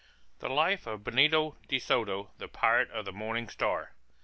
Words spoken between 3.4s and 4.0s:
STAR.